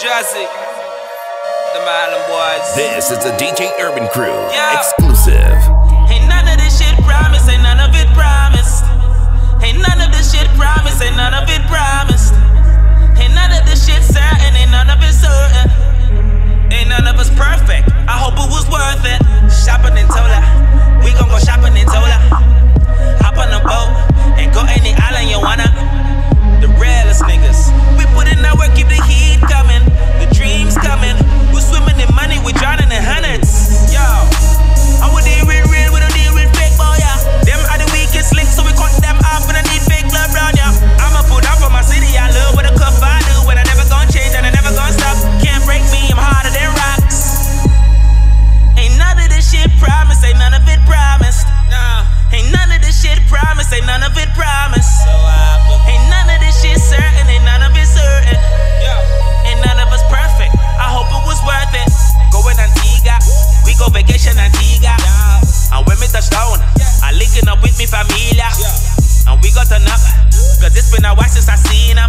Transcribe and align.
Jazzy, 0.00 0.48
the 1.74 1.80
Island 1.84 2.24
Boys. 2.26 2.74
This 2.74 3.10
is 3.10 3.18
the 3.18 3.32
DJ 3.32 3.70
Urban 3.78 4.08
Crew. 4.08 4.32
Yeah. 4.50 4.78
Exclusive. 4.78 5.11
promise, 53.52 53.72
ain't 53.76 53.84
none 53.84 54.02
of 54.02 54.16
it 54.16 54.32
promise. 54.32 54.88
So 55.04 55.12
ain't 55.84 56.08
none 56.08 56.24
of 56.32 56.40
this 56.40 56.56
shit 56.64 56.80
certain, 56.80 57.28
ain't 57.28 57.44
none 57.44 57.60
of 57.60 57.76
it 57.76 57.84
certain. 57.84 58.40
Yeah. 58.80 58.96
Ain't 59.44 59.60
none 59.60 59.76
of 59.76 59.92
us 59.92 60.00
perfect. 60.08 60.56
I 60.56 60.88
hope 60.88 61.12
it 61.12 61.20
was 61.28 61.36
worth 61.44 61.68
it. 61.76 61.84
Going 62.32 62.56
Antigua, 62.56 63.20
we 63.68 63.76
go 63.76 63.92
vacation 63.92 64.40
Antigua. 64.40 64.96
Yeah. 64.96 65.76
And 65.76 65.84
when 65.84 66.00
we 66.00 66.08
touch 66.08 66.32
down, 66.32 66.64
I 67.04 67.12
linking 67.12 67.44
up 67.44 67.60
with 67.60 67.76
me 67.76 67.84
familia. 67.84 68.48
Yeah. 68.56 69.28
And 69.28 69.36
we 69.44 69.52
got 69.52 69.68
enough, 69.68 70.00
cause 70.56 70.72
it's 70.72 70.88
been 70.88 71.04
a 71.04 71.12
while 71.12 71.28
since 71.28 71.52
I 71.52 71.60
seen 71.60 72.00
her. 72.00 72.01